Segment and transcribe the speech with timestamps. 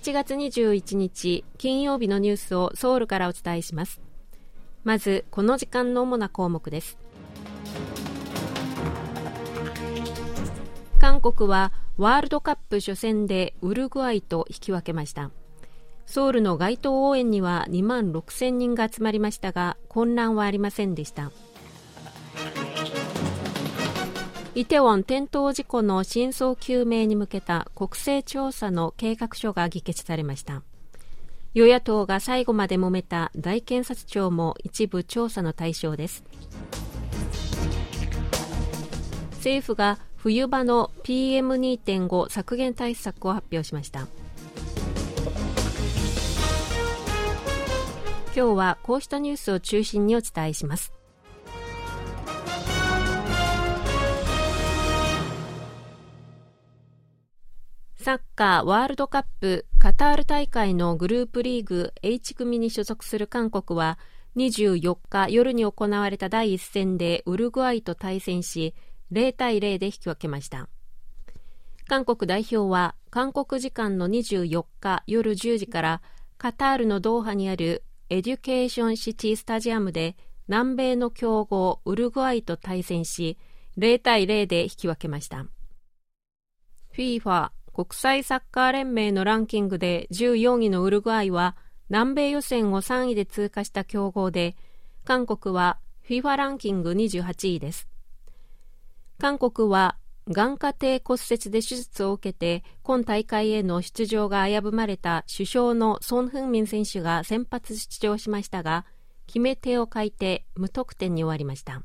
[0.00, 4.00] 11月21日金曜日のニュースをソウルからお伝えします。
[4.82, 6.96] まずこの時間の主な項目です。
[10.98, 15.30] 韓国はワールドカップ初戦でウルグアイと引き分けました。
[16.06, 21.30] ソウルの街頭応援には2万6000人が集まりましたが混乱はありませんでした。
[24.56, 30.62] イテウォン転倒事故の真相究明に向けた国勢調査の計画書が議決されました。
[31.54, 36.24] 与野党が最後まで揉めた大検察庁も一部調査の対象です。
[39.34, 44.08] 政府が冬場の PM2.5 削減対策を発表しました。
[48.34, 50.92] 今日はこうしたニュースを中心にお伝えします。
[58.02, 63.98] サッカーワールドカップカタール大会のグループリーグ H 組に所属する韓国は
[64.36, 68.74] 24日夜に行われた第一戦でウルグアイと対戦し
[69.12, 70.70] 0対0で引き分けました。
[71.88, 76.00] 韓国代表は韓国時間の24日夜10時から
[76.38, 80.16] カタールのドーハにあるエデュケーションシティスタジアムで
[80.48, 83.36] 南米の強豪ウルグアイと対戦し
[83.76, 85.44] 0対0で引き分けました。
[86.96, 91.56] FIFA 国際サッカー連盟のランキングで14位のウルグアイは
[91.88, 94.56] 南米予選を3位で通過した強豪で
[95.04, 97.88] 韓国は FIFA ランキング28位です。
[99.18, 99.96] 韓国は
[100.28, 108.86] 眼下底骨折で手術を受けて今大会への出場が危ぶまれた首相のソン・フンミン選手が先発出場しましたが
[109.26, 111.82] 決め手を欠いて無得点に終わりました。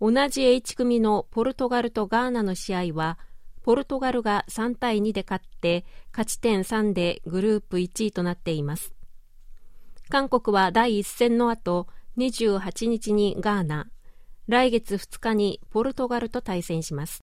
[0.00, 3.18] 同じ H 組のポルトガルとガーナの試合は
[3.62, 8.92] ポルトガルが3対2で勝って勝ち点3でグループ1位となっています
[10.08, 11.86] 韓国は第1戦の後
[12.18, 13.88] 28日にガーナ
[14.48, 17.20] 来月2日にポルトガルと対戦します。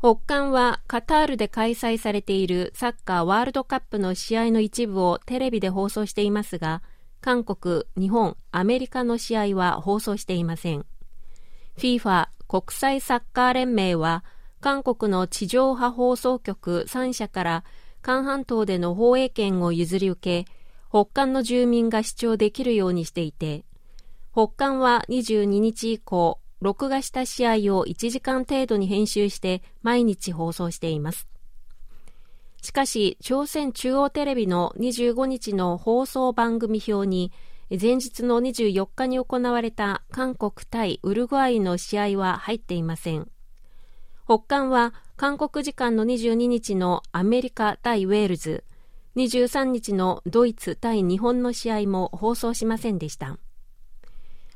[0.00, 6.82] 北韓はカタールで開催されているサッカーワールドカップの試合の一部をテレビで放送していますが、
[7.20, 10.86] 韓国、日本、アメリカの試合は放送していません。
[11.76, 14.24] FIFA 国際サッカー連盟は、
[14.62, 17.64] 韓国の地上波放送局3社から
[18.00, 20.50] 韓半島での放映権を譲り受け、
[20.88, 23.64] 北韓の住民が視聴できるようにしていて、
[24.32, 31.28] 北韓は22日以降、録画した試合を1時間程度に編集して毎日放送しています。
[32.62, 37.30] しかし、朝鮮中央テレビの25日の放送番組表に、
[37.70, 43.28] 前日の24日に行われた韓国対ウルグアイの試合は入っていません。
[44.24, 48.64] 北韓は韓国時間の22日のアメリカ対ウェールズ、
[49.16, 53.38] 23日のドイツ対日本の試合も放送しませんでした。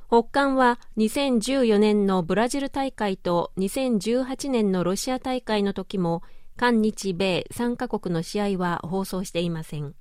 [0.09, 6.23] 北韓は2014年のブラジル大会と2018年のロシア大会の時も
[6.59, 9.95] 韓日米3カ国の試合は放送していません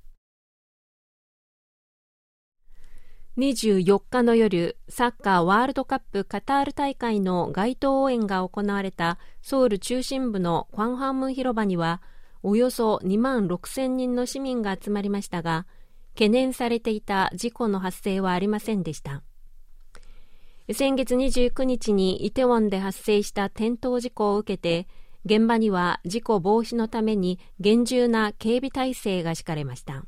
[3.38, 12.02] 24日の夜サッカーワールドカップカタール大会の街頭応援が行われたソウル中心部のクワンハンムン広場には
[12.42, 15.66] およそ2万6000人の市民が集まりましたが
[16.12, 19.22] 懸念されていた事故の発生はありませんでした。
[20.70, 24.86] 先月29日にイテウォンで発生した転倒事故を受けて
[25.24, 30.04] 現場には事故防止のために厳重な警備体制が敷かれました。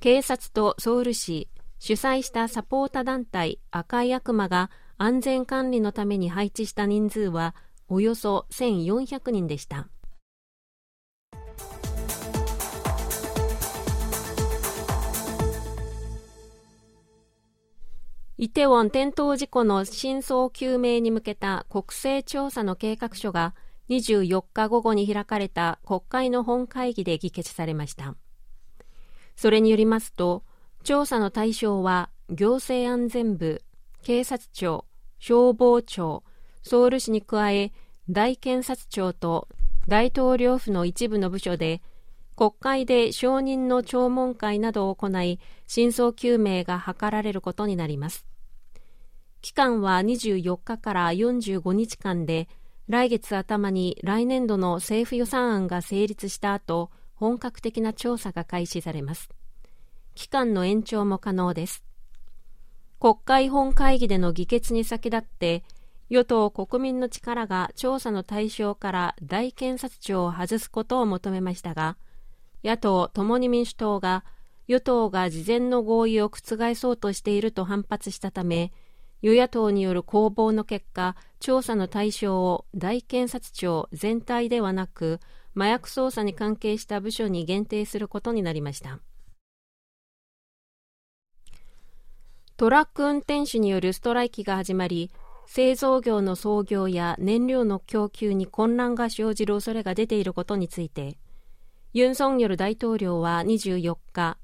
[0.00, 1.48] 警察とソウル市
[1.82, 7.54] 主催したサポータ団体赤い悪魔が安全管理のために配置した人数は
[7.88, 9.88] およそ1400人でした。
[18.36, 23.54] イテウォン転倒事故の真相究明に向けた国勢調査の計画書が
[23.88, 28.16] 24日午後に開かれた国会の本会議で議決されました。
[29.34, 30.44] それによりますと
[30.82, 33.62] 調査の対象は行政安全部
[34.02, 34.86] 警察庁
[35.18, 36.24] 消防庁
[36.62, 37.72] ソウル市に加え
[38.08, 39.48] 大検察庁と
[39.88, 41.82] 大統領府の一部の部署で
[42.36, 48.24] 国会で証人の聴聞会などを行い真相究明が図られることになります。
[49.42, 52.48] 期間は24日から45日間で
[52.88, 59.28] 来月頭に来年度の政府予算案が成立した後本格的な調査が開始されます。
[60.20, 61.82] 期間の延長も可能です
[63.00, 65.64] 国会本会議での議決に先立って
[66.10, 71.96] 与党国民の力が調査の対象から大検察庁を外すことを求めましたが、
[72.62, 74.24] 野党共に民主党が
[74.66, 78.72] 与党が事前の合意を覆そうとしていると反発したため、
[79.22, 85.20] 与野党による攻防の結果、調査の対象を大検察庁全体ではなく、
[85.56, 88.98] 麻薬捜査に関係した部署に限定することになりました。
[92.60, 95.10] トラック運転手によるストライキが始まり、
[95.46, 101.16] 製造業の操業や燃料の供給に混乱が生じる恐れが出ていることについて、
[101.94, 104.36] ユン・ソンニョル大統領は24日、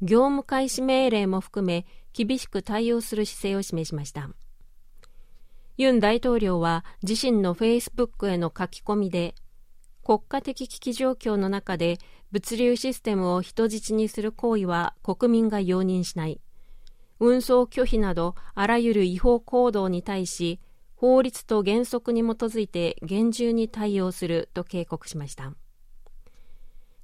[0.00, 1.84] 業務開始命令も含め
[2.14, 4.30] 厳しく対応する姿勢を示しました。
[5.76, 9.34] ユン大統領は自身のフェイスブックへの書き込みで、
[10.02, 11.98] 国家的危機状況の中で
[12.32, 16.40] 物流システムを人質にする行為は国民が容認しない。
[17.20, 20.60] 運送拒否などあらゆる違法行動に対し
[20.94, 25.52] 法律と原則に基づいて厳重に対応すると警告しました。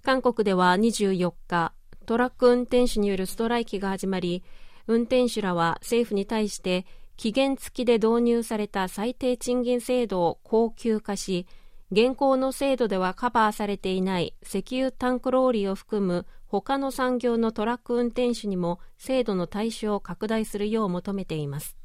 [0.02, 1.72] 韓国では24日
[2.04, 4.42] トラック運転手によるストライキが始まり
[4.86, 6.84] 運転手らは政府に対して
[7.16, 11.46] 期限付きで導入された最低賃金制度を高級化し
[11.92, 21.76] 現行の制度ではカバーされていない石油タンクローリーを含む他の産業のトラック運転手にも制度の対象を拡大するよう求めています。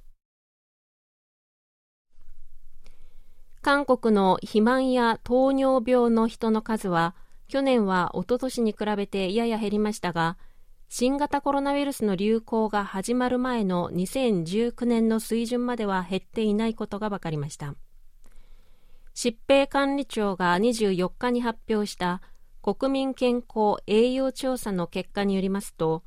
[3.61, 7.13] 韓国の肥満や糖尿病の人の数は
[7.49, 10.37] 去年はおととしに比べてやや減りましたが
[10.87, 17.75] 新型コロナウイルスの流行が始まる前の2019年の水準までは減っていないことが分かりました。
[19.21, 22.21] 疾病管理庁が24日に発表した
[22.61, 26.03] 国民健康栄養調査の結果によりますと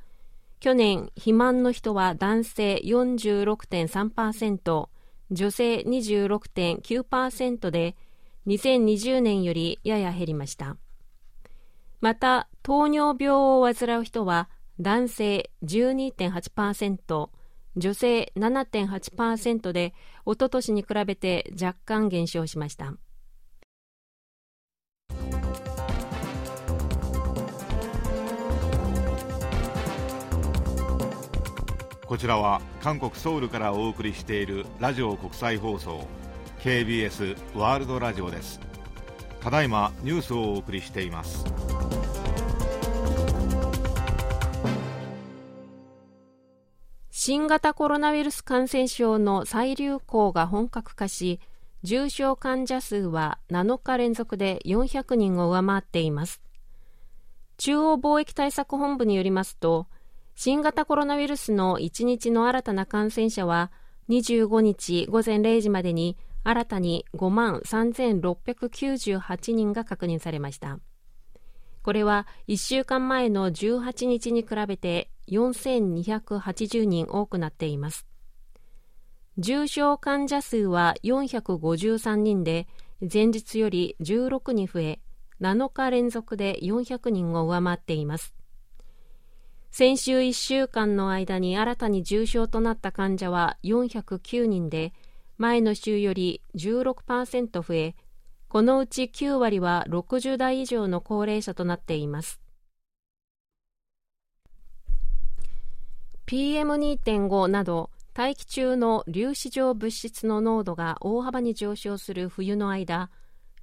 [0.61, 4.89] 去年肥満の人は男性46.3%
[5.31, 7.97] 女性26.9%で
[8.47, 10.79] 2020年よりやや減りました。
[12.01, 14.49] また糖尿病を患う人は
[14.81, 17.29] 男性12.8%
[17.77, 22.95] 女性7.8%でおととしに比べて若干減少しました。
[32.07, 36.07] こちらは韓国ソウルからお送りしているラジオ国際放送
[36.61, 38.61] KBS ワールドラジオです。
[39.41, 41.62] ただいまニュースをお送りしています。
[47.25, 51.39] 新型コロナウイルス感染症の再流行が本格化し
[51.85, 56.43] 重症患者数は7日連続で400人を上回っています。
[57.59, 59.87] 中央貿易対策本部によりますと
[60.35, 63.71] 新型コロナウイルスの1日の新たな感染者は
[64.09, 70.81] 25日午前0時までに新たに5万3698人が確認されました。
[71.85, 78.07] これは1週間前の18日に比べて4280人多くなっています。
[79.39, 82.67] 重症患者数は453人で
[83.01, 85.01] 前日より16人増え
[85.41, 88.35] 7日連続で400人を上回っています。
[89.71, 94.93] 先週1週間の間に新たに重症となった患者は409人で
[95.39, 97.97] 前の週より16%増え
[98.49, 102.42] このうち9割は60代以上の高齢者となっています。
[106.27, 113.11] PM2.5 など大気中の粒子状物質の濃度が大幅に上昇する冬の間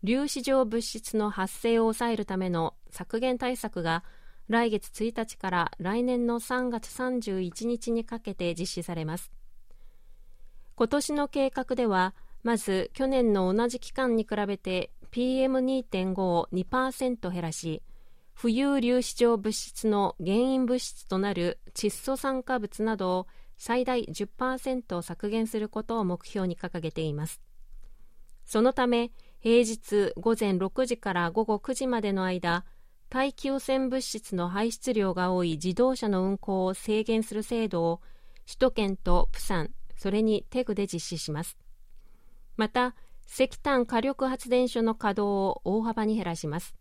[0.06, 4.04] 粒子状物質の発生を抑えるための削減対策が
[4.48, 9.32] 来月1日から来年の3月31日にかけて実施されます。
[10.76, 17.84] 今年の計画ではまず去年の同じ期間に比べて PM2.5 を2%減らし
[18.40, 23.28] 浮遊粒子状物質の原因物質となる窒素酸化物などを
[23.58, 27.42] 最大10%削減することを目標に掲げています
[28.46, 32.64] そのため平日午前6時から午後9時までの間
[33.10, 38.02] 大気汚染物質の排出量が多い自動車の運行を制限する制度を
[38.46, 41.58] 首都圏とプサン、それにテグで実施します。
[42.56, 42.96] また、
[43.28, 46.76] 石炭火力発電所の稼働を大幅に減らします。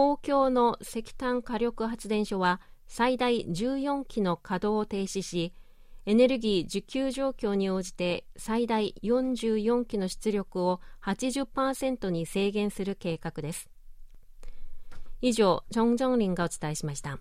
[0.00, 5.52] 公共の石炭火力発電所は最大14基の稼働を停止し、
[6.06, 13.68] エネルギー需給状況に応じて最大44基の出力を80%に制限する計画です。
[15.20, 17.18] 以上、チョン・ジョンリンがお伝えしました。